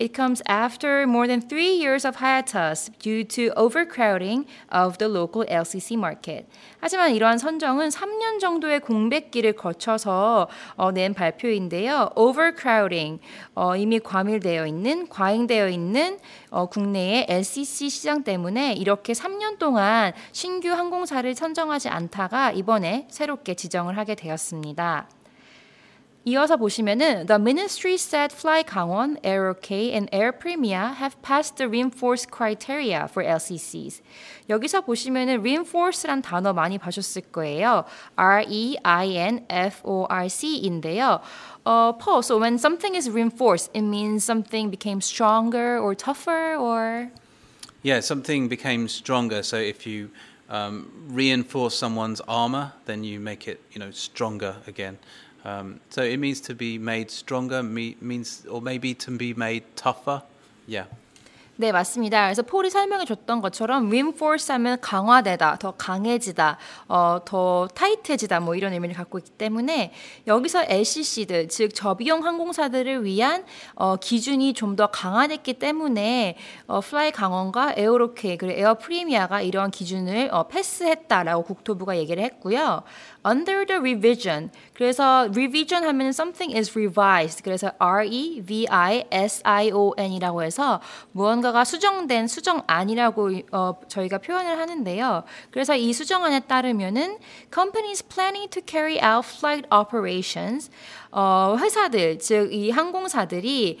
It 0.00 0.14
comes 0.14 0.44
after 0.48 1.02
more 1.08 1.26
than 1.26 1.40
three 1.40 1.74
years 1.74 2.06
of 2.06 2.18
hiatus 2.24 2.92
due 3.00 3.24
to 3.24 3.50
overcrowding 3.56 4.46
of 4.72 4.98
the 4.98 5.12
local 5.12 5.44
LCC 5.50 5.96
market. 5.96 6.46
하지만 6.78 7.16
이러한 7.16 7.38
선정은 7.38 7.88
3년 7.88 8.38
정도의 8.38 8.78
공백기를 8.78 9.54
거쳐서 9.54 10.46
어, 10.76 10.92
낸 10.92 11.14
발표인데요. 11.14 12.10
overcrowding 12.14 13.20
어, 13.56 13.74
이미 13.74 13.98
과밀되어 13.98 14.68
있는 14.68 15.08
과잉되어 15.08 15.68
있는 15.68 16.20
어, 16.50 16.66
국내의 16.66 17.26
LCC 17.28 17.88
시장 17.88 18.24
때문에 18.24 18.74
이렇게 18.74 19.12
3년 19.12 19.58
동안 19.58 20.12
신규 20.32 20.68
항공사를 20.68 21.32
선정하지 21.34 21.88
않다가 21.88 22.52
이번에 22.52 23.06
새롭게 23.10 23.54
지정을 23.54 23.96
하게 23.96 24.14
되었습니다. 24.14 25.08
이어서 26.27 26.57
보시면은 26.57 27.27
The 27.27 27.39
ministry 27.39 27.93
said 27.93 28.33
Fly 28.33 28.63
강원, 28.63 29.17
Aerok, 29.21 29.93
and 29.93 30.09
Air 30.11 30.31
Premier 30.31 30.95
have 30.97 31.21
passed 31.21 31.57
the 31.57 31.69
reinforced 31.69 32.31
criteria 32.31 33.07
for 33.07 33.23
LCCs. 33.23 34.01
여기서 34.49 34.81
보시면은 34.81 35.41
reinforce란 35.41 36.23
단어 36.23 36.51
많이 36.51 36.79
봐셨을 36.79 37.21
거예요. 37.31 37.85
R 38.15 38.43
E 38.49 38.75
I 38.81 39.15
N 39.17 39.45
F 39.49 39.81
O 39.83 40.07
R 40.09 40.25
C인데요. 40.25 41.21
Uh, 41.63 41.93
Paul, 41.93 42.23
so 42.23 42.39
when 42.39 42.57
something 42.57 42.95
is 42.95 43.07
reinforced, 43.07 43.69
it 43.75 43.83
means 43.83 44.25
something 44.25 44.71
became 44.71 45.01
stronger 45.01 45.77
or 45.77 45.93
tougher 45.93 46.57
or 46.57 47.11
Yeah, 47.83 47.99
something 47.99 48.47
became 48.47 48.87
stronger. 48.87 49.43
So 49.43 49.57
if 49.57 49.85
you 49.85 50.09
um, 50.49 50.89
reinforce 51.07 51.75
someone's 51.77 52.19
armor, 52.27 52.73
then 52.85 53.03
you 53.03 53.19
make 53.19 53.47
it, 53.47 53.61
you 53.73 53.79
know, 53.79 53.91
stronger 53.91 54.55
again. 54.65 54.97
Um, 55.44 55.80
so 55.88 56.02
it 56.02 56.18
means 56.18 56.40
to 56.42 56.54
be 56.54 56.78
made 56.78 57.10
stronger, 57.10 57.62
me, 57.62 57.96
means 58.00 58.44
or 58.50 58.60
maybe 58.60 58.94
to 58.94 59.16
be 59.16 59.32
made 59.34 59.64
tougher. 59.74 60.22
Yeah. 60.66 60.86
네, 61.60 61.72
맞습니다. 61.72 62.24
그래서 62.24 62.40
폴이 62.40 62.70
설명해 62.70 63.04
줬던 63.04 63.42
것처럼 63.42 63.88
reinforce 63.88 64.50
하면 64.54 64.80
강화되다, 64.80 65.58
더 65.58 65.72
강해지다, 65.72 66.56
어, 66.88 67.18
더 67.26 67.68
타이트해지다 67.74 68.40
뭐 68.40 68.54
이런 68.54 68.72
의미를 68.72 68.94
갖고 68.94 69.18
있기 69.18 69.30
때문에 69.32 69.92
여기서 70.26 70.64
LCC들, 70.66 71.48
즉 71.48 71.74
저비용 71.74 72.24
항공사들을 72.24 73.04
위한 73.04 73.44
어, 73.74 73.96
기준이 73.96 74.54
좀 74.54 74.74
더 74.74 74.86
강화됐기 74.86 75.54
때문에 75.58 76.38
어, 76.66 76.80
플라이 76.80 77.10
강원과 77.12 77.74
에어로케이 77.76 78.38
그리고 78.38 78.58
에어 78.58 78.78
프리미아가 78.78 79.42
이러한 79.42 79.70
기준을 79.70 80.30
어, 80.32 80.44
패스했다라고 80.48 81.42
국토부가 81.42 81.98
얘기를 81.98 82.22
했고요. 82.22 82.84
Under 83.24 83.66
the 83.66 83.78
revision. 83.78 84.50
그래서 84.74 85.28
revision 85.30 85.84
하면 85.84 86.08
something 86.08 86.56
is 86.56 86.72
revised. 86.76 87.42
그래서 87.42 87.72
R 87.78 88.04
E 88.06 88.42
V 88.42 88.66
I 88.68 89.04
S 89.10 89.42
I 89.44 89.70
O 89.72 89.92
N이라고 89.96 90.42
해서 90.42 90.80
무언가가 91.12 91.64
수정된 91.64 92.28
수정안이라고 92.28 93.30
어, 93.52 93.74
저희가 93.88 94.18
표현을 94.18 94.58
하는데요. 94.58 95.24
그래서 95.50 95.76
이 95.76 95.92
수정안에 95.92 96.40
따르면은 96.40 97.18
companies 97.52 98.02
planning 98.06 98.48
to 98.50 98.62
carry 98.66 98.94
out 98.96 99.26
flight 99.28 99.68
operations 99.72 100.70
어, 101.10 101.56
회사들 101.58 102.18
즉 102.18 102.50
이 102.50 102.70
항공사들이 102.70 103.78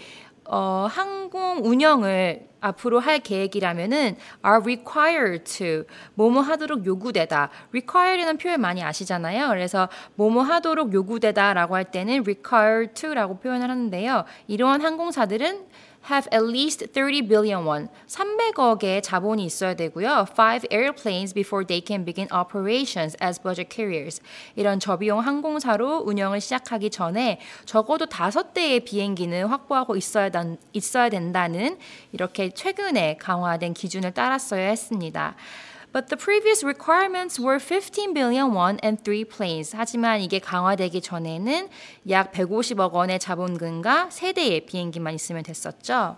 어, 0.52 0.88
항공 0.90 1.60
운영을 1.64 2.48
앞으로 2.60 2.98
할 2.98 3.20
계획이라면은 3.20 4.16
are 4.44 4.60
required 4.60 5.44
to 5.44 5.84
뭐뭐 6.14 6.40
하도록 6.40 6.84
요구되다. 6.84 7.50
required라는 7.70 8.36
표현 8.36 8.60
많이 8.60 8.82
아시잖아요. 8.82 9.48
그래서 9.48 9.88
뭐뭐 10.16 10.42
하도록 10.42 10.92
요구되다라고 10.92 11.76
할 11.76 11.84
때는 11.84 12.22
required 12.22 12.94
to라고 12.94 13.38
표현을 13.38 13.70
하는데요. 13.70 14.24
이러한 14.48 14.82
항공사들은 14.82 15.66
have 16.08 16.28
at 16.32 16.44
least 16.44 16.86
30 16.92 17.28
billion 17.28 17.64
won, 17.64 17.88
300억의 18.06 19.02
자본이 19.02 19.44
있어야 19.44 19.74
되고요. 19.74 20.26
5 20.36 20.66
airplanes 20.70 21.34
before 21.34 21.66
they 21.66 21.82
can 21.86 22.04
begin 22.04 22.28
operations 22.32 23.16
as 23.22 23.40
budget 23.40 23.68
carriers. 23.74 24.20
이런 24.56 24.80
저비용 24.80 25.20
항공사로 25.20 26.02
운영을 26.06 26.40
시작하기 26.40 26.90
전에 26.90 27.40
적어도 27.64 28.06
5대의 28.06 28.84
비행기는 28.84 29.46
확보하고 29.46 29.96
있어야, 29.96 30.30
단, 30.30 30.56
있어야 30.72 31.08
된다는 31.08 31.76
이렇게 32.12 32.50
최근에 32.50 33.16
강화된 33.18 33.74
기준을 33.74 34.12
따랐어야 34.12 34.68
했습니다. 34.68 35.36
But 35.93 36.07
the 36.09 36.17
previous 36.17 36.61
requirements 36.63 37.39
were 37.39 37.57
15 37.57 38.13
billion 38.13 38.53
won 38.53 38.79
and 38.83 39.01
3 39.01 39.23
planes. 39.25 39.73
하지만 39.73 40.19
이게 40.21 40.39
강화되기 40.39 40.99
전에는 41.01 41.69
약 42.09 42.33
150억 42.33 42.91
원의 42.91 43.19
자본금과 43.19 44.09
3대의 44.11 44.65
비행기만 44.65 45.13
있으면 45.13 45.43
됐었죠. 45.43 46.17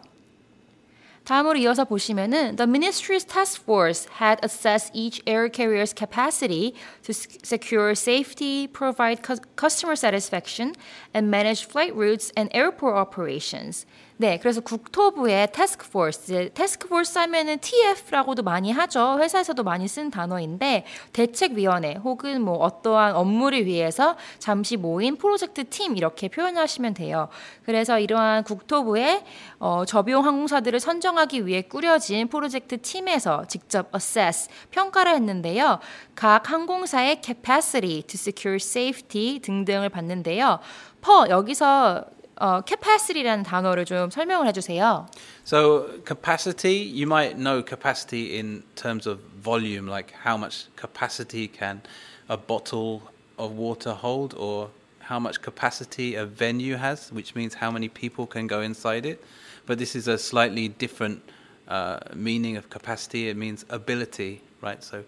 다음으로 1.28 1.58
이어서 1.60 1.84
보시면은 1.84 2.56
The 2.56 2.66
ministry's 2.66 3.28
task 3.28 3.62
force 3.62 4.08
had 4.22 4.40
assessed 4.42 4.92
each 4.96 5.22
air 5.28 5.50
carrier's 5.50 5.94
capacity 5.94 6.74
to 7.04 7.12
secure 7.44 7.92
safety, 7.92 8.66
provide 8.66 9.22
cu- 9.22 9.44
customer 9.58 9.98
satisfaction, 9.98 10.74
and 11.14 11.30
manage 11.30 11.68
flight 11.68 11.94
routes 11.94 12.32
and 12.38 12.50
airport 12.56 12.96
operations. 12.96 13.86
네, 14.23 14.39
그래서 14.39 14.61
국토부의 14.61 15.49
태스크 15.51 15.91
포스, 15.91 16.51
태스크 16.55 16.87
포스 16.87 17.19
하면은 17.19 17.59
TF라고도 17.59 18.45
많이 18.45 18.71
하죠. 18.71 19.19
회사에서도 19.19 19.61
많이 19.65 19.89
쓴 19.89 20.13
단어인데 20.13 20.87
대책위원회 21.13 21.95
혹은 21.95 22.41
뭐 22.41 22.55
어떠한 22.59 23.17
업무를 23.17 23.67
위해서 23.67 24.17
잠시 24.39 24.77
모인 24.77 25.17
프로젝트 25.17 25.69
팀 25.69 25.97
이렇게 25.97 26.29
표현하시면 26.29 26.95
돼요. 26.95 27.31
그래서 27.65 27.99
이러한 27.99 28.45
국토부의 28.45 29.25
어, 29.59 29.85
저비용 29.85 30.25
항공사들을 30.25 30.79
선정하기 30.79 31.45
위해 31.45 31.63
꾸려진 31.63 32.29
프로젝트 32.29 32.81
팀에서 32.81 33.47
직접 33.49 33.93
assess 33.93 34.49
평가를 34.71 35.17
했는데요. 35.17 35.81
각 36.15 36.49
항공사의 36.49 37.23
capacity 37.25 38.03
to 38.03 38.15
secure 38.15 38.55
safety 38.55 39.41
등등을 39.41 39.89
봤는데요. 39.89 40.61
퍼 41.01 41.27
여기서 41.29 42.05
어, 42.42 42.62
capacity라는 42.62 43.44
단어를 43.44 43.86
좀 43.86 44.10
설명을 44.10 44.48
해주세요. 44.48 45.08
So 45.44 45.88
capacity, 46.06 46.84
you 46.84 47.08
might 47.08 47.36
know 47.36 47.64
capacity 47.64 48.38
in 48.38 48.64
terms 48.76 49.08
of 49.08 49.20
volume, 49.42 49.88
like 49.88 50.14
how 50.24 50.38
much 50.38 50.68
capacity 50.76 51.48
can 51.48 51.82
a 52.30 52.38
bottle 52.38 53.02
of 53.38 53.54
water 53.58 53.94
hold, 53.94 54.36
or 54.36 54.70
how 55.10 55.20
much 55.20 55.42
capacity 55.42 56.16
a 56.16 56.26
venue 56.26 56.76
has, 56.76 57.12
which 57.12 57.34
means 57.34 57.56
how 57.56 57.72
many 57.72 57.88
people 57.88 58.28
can 58.28 58.46
go 58.46 58.62
inside 58.62 59.06
it. 59.06 59.24
But 59.66 59.80
this 59.80 59.96
is 59.96 60.08
a 60.08 60.18
slightly 60.18 60.68
different 60.68 61.24
uh, 61.68 62.00
meaning 62.14 62.58
of 62.58 62.70
capacity. 62.70 63.30
It 63.30 63.38
means 63.38 63.66
ability, 63.70 64.42
right? 64.62 64.84
So 64.84 65.04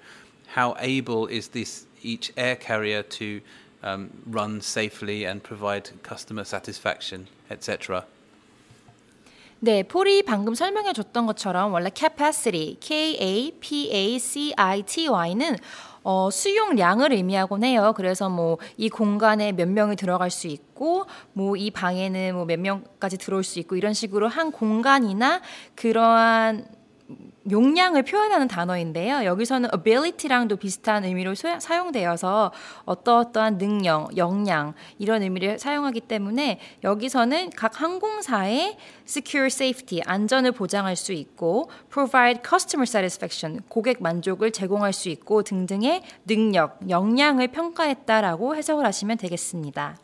how 0.48 0.76
able 0.80 1.28
is 1.28 1.50
this 1.50 1.86
each 2.02 2.32
air 2.38 2.56
carrier 2.56 3.04
to 3.04 3.42
um, 3.85 4.11
run 4.27 4.61
safely 4.61 5.27
and 5.27 5.43
provide 5.43 5.91
customer 6.03 6.45
satisfaction, 6.45 7.27
etc. 7.51 8.05
네, 9.61 9.83
폴이 9.83 10.23
방금 10.25 10.55
설명해 10.55 10.93
줬던 10.93 11.27
것처럼 11.27 11.73
원래 11.73 11.91
capacity, 11.95 12.77
K-A-P-A-C-I-T-Y는 12.81 13.57
어, 16.03 16.29
수용량을 16.31 17.13
의미하곤 17.13 17.65
해요. 17.65 17.95
그래서 17.97 18.29
뭐 18.29 18.59
이 18.77 18.91
공간에 18.91 19.53
몇 19.53 19.67
명이 19.69 19.97
들어갈 19.97 20.31
수 20.31 20.49
있고, 20.49 21.07
뭐 21.33 21.57
이 21.57 21.71
방에는 21.71 22.35
뭐 22.35 22.45
몇 22.45 22.61
명까지 22.61 23.17
들어올 23.17 23.43
수 23.43 23.59
있고 23.61 23.77
이런 23.77 23.95
식으로 23.95 24.29
한 24.29 24.53
공간이나 24.53 25.41
그러한 25.77 26.67
용량을 27.51 28.03
표현하는 28.03 28.49
단어인데요. 28.49 29.25
여기서는 29.25 29.69
ability랑도 29.73 30.57
비슷한 30.57 31.05
의미로 31.05 31.35
소야, 31.35 31.61
사용되어서 31.61 32.53
어떠어떠한 32.85 33.59
능력, 33.59 34.17
역량 34.17 34.75
이런 34.99 35.23
의미를 35.23 35.59
사용하기 35.59 36.01
때문에 36.03 36.61
여기서는 36.83 37.51
각 37.51 37.81
항공사의 37.81 38.77
secure 39.07 39.47
safety 39.47 40.03
안전을 40.07 40.53
보장할 40.53 40.97
수 40.97 41.13
있고 41.13 41.71
provide 41.91 42.43
customer 42.47 42.85
satisfaction 42.89 43.61
고객 43.69 44.03
만족을 44.03 44.51
제공할 44.51 44.93
수 44.93 45.09
있고 45.09 45.43
등등의 45.43 46.03
능력, 46.27 46.79
역량을 46.89 47.49
평가했다라고 47.49 48.57
해석을 48.57 48.87
하시면 48.87 49.19
되겠습니다. 49.19 50.04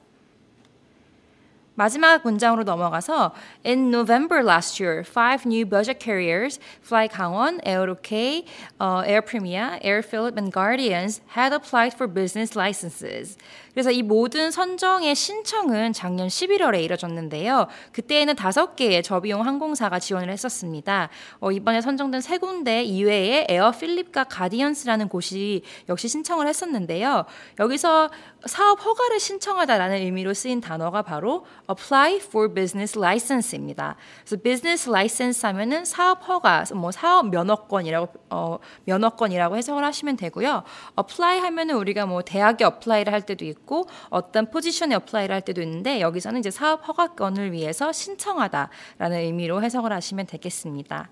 마지막 1.76 2.24
문장으로 2.24 2.64
넘어가서 2.64 3.34
In 3.66 3.92
November 3.92 4.42
last 4.42 4.80
year, 4.80 5.04
five 5.04 5.46
new 5.46 5.66
budget 5.66 6.00
carriers, 6.00 6.58
Fly 6.82 7.10
강원, 7.10 7.60
Aerokay, 7.66 8.46
uh, 8.80 9.04
Air 9.06 9.22
Premia, 9.22 9.78
Air 9.82 10.02
Philip, 10.02 10.38
and 10.38 10.52
Guardians 10.54 11.20
had 11.36 11.52
applied 11.52 11.94
for 11.94 12.08
business 12.08 12.56
licenses. 12.56 13.38
그래서 13.73 13.91
이 13.91 14.03
모든 14.03 14.51
선정의 14.51 15.15
신청은 15.15 15.93
작년 15.93 16.29
11월에 16.29 16.83
이뤄졌는데요. 16.83 17.67
그때에는 17.93 18.37
다섯 18.37 18.77
개의 18.77 19.03
저비용 19.03 19.47
항공사가 19.47 19.99
지원을 19.99 20.31
했었습니다. 20.31 21.09
어, 21.41 21.53
이번에 21.53 21.81
선정된 21.81 22.21
세 22.21 22.39
군데 22.39 22.83
이외에 22.83 23.47
에어 23.49 23.71
필립과 23.71 24.25
가디언스라는 24.25 25.09
곳이 25.09 25.63
역시 25.89 26.09
신청을 26.09 26.47
했었는데요. 26.47 27.25
여기서 27.59 28.11
사업 28.47 28.85
허가를 28.85 29.21
신청하다라는 29.21 29.97
의미로 29.97 30.35
쓰인 30.35 30.61
단어가 30.61 31.03
바로 31.03 31.45
apply 31.69 32.17
for 32.17 32.53
business 32.53 32.99
license입니다. 32.99 33.97
그래서 34.25 34.43
business 34.43 34.89
license 34.89 35.47
하면은 35.47 35.85
사업 35.85 36.27
허가, 36.29 36.65
뭐 36.75 36.91
사업 36.91 37.29
면허권이라고 37.29 38.09
어, 38.31 38.59
면허권이라고 38.85 39.57
해석을 39.57 39.85
하시면 39.85 40.17
되고요. 40.17 40.63
apply 40.99 41.41
하면은 41.41 41.77
우리가 41.77 42.07
뭐 42.07 42.23
대학에 42.23 42.65
apply를 42.65 43.13
할 43.13 43.23
때도 43.23 43.45
있고 43.45 43.70
어떤 44.09 44.51
포지션에 44.51 44.95
apply를 44.95 45.35
할 45.35 45.43
때도 45.43 45.63
있는데 45.63 46.01
여기서는 46.01 46.41
이제 46.41 46.51
사업 46.51 46.87
허가권을 46.87 47.53
위해서 47.53 47.93
신청하다라는 47.93 49.17
의미로 49.19 49.63
해석을 49.63 49.93
하시면 49.93 50.27
되겠습니다. 50.27 51.09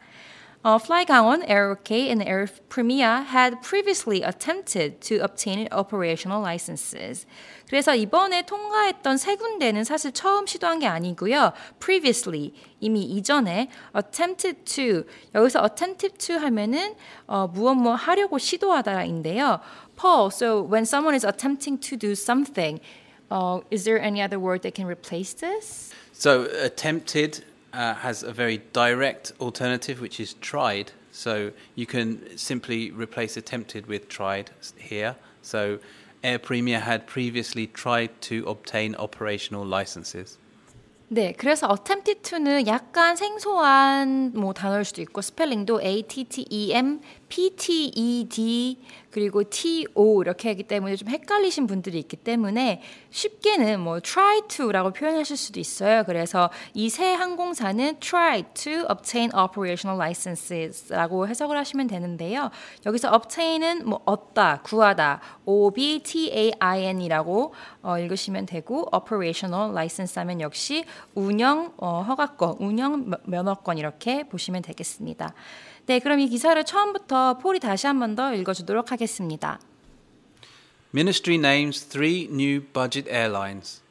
Uh, 0.66 0.80
Fly 0.80 1.04
Gangwon, 1.04 1.44
Air 1.46 1.72
OK, 1.72 2.10
and 2.10 2.24
Air 2.24 2.48
Premia 2.70 3.26
had 3.26 3.62
previously 3.62 4.24
attempted 4.24 5.02
to 5.02 5.18
obtain 5.18 5.68
operational 5.74 6.42
licenses. 6.42 7.26
그래서 7.68 7.94
이번에 7.94 8.46
통과했던 8.46 9.18
세 9.18 9.36
군데는 9.36 9.84
사실 9.84 10.14
처음 10.14 10.46
시도한 10.46 10.80
게 10.80 10.88
아니고요. 10.88 11.52
previously 11.82 12.54
이미 12.80 13.04
이전에 13.04 13.68
attempted 13.94 14.64
to 14.64 15.04
여기서 15.36 15.62
attempted 15.64 16.18
to 16.18 16.38
하면은 16.38 16.96
어, 17.28 17.48
무엇 17.48 17.76
뭐 17.76 17.96
하려고 17.96 18.38
시도하다인데요. 18.38 19.60
Paul, 19.98 20.32
so 20.32 20.62
when 20.64 20.86
someone 20.86 21.14
is 21.14 21.26
attempting 21.26 21.78
to 21.82 21.98
do 21.98 22.16
something, 22.16 22.80
uh, 23.30 23.60
is 23.70 23.84
there 23.84 24.00
any 24.02 24.22
other 24.22 24.40
word 24.40 24.62
that 24.62 24.76
can 24.76 24.88
replace 24.88 25.34
this? 25.34 25.92
So 26.14 26.48
attempted 26.64 27.44
uh, 27.74 27.96
has 27.96 28.24
a 28.24 28.32
very 28.32 28.62
direct 28.72 29.34
alternative, 29.40 30.00
which 30.00 30.20
is 30.20 30.36
tried. 30.36 30.92
So 31.12 31.52
you 31.76 31.86
can 31.86 32.38
simply 32.38 32.92
replace 32.92 33.38
attempted 33.38 33.88
with 33.88 34.08
tried 34.10 34.52
here. 34.78 35.16
So 35.42 35.80
Air 36.24 36.40
Premier 36.40 36.80
had 36.80 37.06
previously 37.06 37.68
tried 37.68 38.10
to 38.22 38.46
obtain 38.48 38.96
operational 38.96 39.66
licenses. 39.66 40.38
네, 41.10 41.36
그래서 41.38 41.68
attempted 41.72 42.24
to는 42.24 42.66
약간 42.66 43.16
생소한 43.16 44.32
뭐 44.34 44.54
단어일 44.54 44.84
수도 44.84 45.02
있고 45.04 45.22
스펠링도 45.22 45.82
A 45.84 46.02
T 46.04 46.24
T 46.24 46.48
E 46.50 46.74
M 46.74 47.02
P 47.29 47.51
T 47.57 47.93
E 47.95 48.25
D 48.29 48.79
그리고 49.11 49.43
T 49.49 49.87
O 49.95 50.23
이렇게 50.23 50.51
하기 50.51 50.65
때문에 50.65 50.97
좀 50.97 51.09
헷갈리신 51.09 51.67
분들이 51.67 51.99
있기 51.99 52.17
때문에 52.17 52.83
쉽게는 53.11 53.81
뭐 53.81 54.01
try 54.01 54.43
to라고 54.49 54.93
표현하실 54.93 55.37
수도 55.37 55.59
있어요. 55.61 56.05
그래서 56.05 56.51
이 56.75 56.89
세 56.89 57.13
항공사는 57.15 58.01
try 58.01 58.43
to 58.55 58.87
obtain 58.91 59.31
operational 59.35 59.99
licenses라고 60.01 61.29
해석을 61.29 61.57
하시면 61.57 61.87
되는데요. 61.87 62.51
여기서 62.87 63.15
obtain은 63.15 63.89
뭐 63.89 64.01
얻다, 64.05 64.63
구하다, 64.63 65.21
O 65.45 65.71
B 65.71 66.01
T 66.03 66.31
A 66.33 66.53
I 66.59 66.85
N이라고 66.87 67.55
어, 67.83 67.99
읽으시면 67.99 68.47
되고 68.47 68.89
operational 68.95 69.71
license 69.71 70.19
하면 70.21 70.41
역시 70.41 70.85
운영 71.15 71.73
어, 71.77 72.03
허가권, 72.03 72.57
운영 72.61 73.11
면허권 73.25 73.79
이렇게 73.79 74.25
보시면 74.25 74.63
되겠습니다. 74.63 75.35
네, 75.88 76.00
그럼 76.00 76.20
이 76.20 76.28
기사를 76.30 76.64
처음부터 76.64 77.38
폴이 77.40 77.60
다시 77.60 77.88
한 77.88 78.00
번 78.00 78.16
더 78.16 78.34
읽어주도록 78.34 78.92
하겠습니다. 78.92 79.60
Ministry 80.94 81.38
names 81.38 81.84
three 81.84 82.28
new 82.30 82.62
budget 82.62 83.10
airlines. 83.10 83.82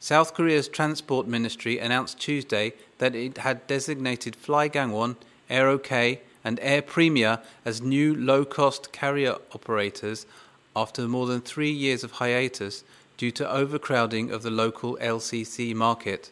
South 0.00 0.34
Korea's 0.34 0.66
Transport 0.68 1.28
Ministry 1.28 1.78
announced 1.78 2.18
Tuesday 2.18 2.72
that 2.98 3.14
it 3.14 3.38
had 3.38 3.66
designated 3.66 4.34
Fly 4.34 4.68
Gangwon, 4.68 5.16
Aerokay, 5.50 6.20
and 6.42 6.58
Air 6.62 6.80
Premier 6.82 7.38
as 7.66 7.82
new 7.82 8.14
low-cost 8.14 8.92
carrier 8.92 9.36
operators 9.54 10.26
after 10.74 11.06
more 11.06 11.26
than 11.26 11.40
three 11.42 11.70
years 11.70 12.02
of 12.02 12.12
hiatus 12.12 12.82
due 13.18 13.30
to 13.30 13.44
overcrowding 13.44 14.30
of 14.32 14.42
the 14.42 14.50
local 14.50 14.96
LCC 15.02 15.74
market. 15.74 16.30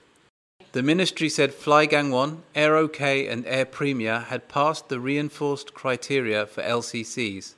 The 0.73 0.81
ministry 0.81 1.29
said 1.29 1.51
Flygang 1.51 2.09
1, 2.09 2.41
Air 2.55 2.75
OK, 2.77 3.27
and 3.27 3.45
Air 3.45 3.63
Premier 3.63 4.21
had 4.21 4.49
passed 4.49 4.89
the 4.89 4.99
reinforced 4.99 5.75
criteria 5.75 6.47
for 6.47 6.63
LCCs. 6.63 7.53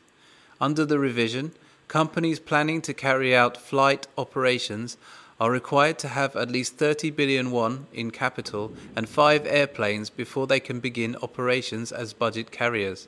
Under 0.59 0.85
the 0.85 0.99
revision, 0.99 1.53
companies 1.87 2.41
planning 2.41 2.81
to 2.81 2.93
carry 2.93 3.33
out 3.33 3.55
flight 3.55 4.05
operations 4.17 4.97
are 5.39 5.49
required 5.49 5.97
to 5.99 6.09
have 6.09 6.35
at 6.35 6.51
least 6.51 6.75
30 6.75 7.09
billion 7.11 7.51
won 7.51 7.87
in 7.93 8.11
capital 8.11 8.73
and 8.97 9.07
five 9.07 9.45
airplanes 9.45 10.09
before 10.09 10.45
they 10.45 10.59
can 10.59 10.81
begin 10.81 11.15
operations 11.21 11.93
as 11.93 12.11
budget 12.11 12.51
carriers. 12.51 13.07